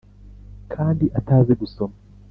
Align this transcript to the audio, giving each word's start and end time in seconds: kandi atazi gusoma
kandi 0.73 1.05
atazi 1.19 1.51
gusoma 1.61 1.95